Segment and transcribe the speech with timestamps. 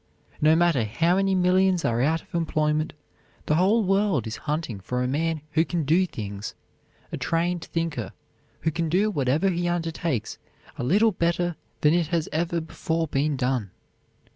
[0.41, 2.93] No matter how many millions are out of employment,
[3.45, 6.55] the whole world is hunting for a man who can do things;
[7.11, 8.11] a trained thinker
[8.61, 10.39] who can do whatever he undertakes
[10.75, 13.69] a little better than it has ever before been done.